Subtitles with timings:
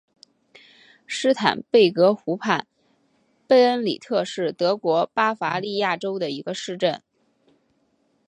[1.05, 2.65] 施坦贝格湖畔
[3.45, 7.03] 贝恩里特是德国巴伐利亚州的一个市镇。